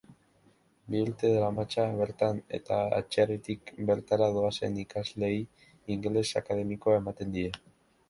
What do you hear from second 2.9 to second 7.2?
atzerritik bertara doazen ikasleei ingeles akademikoa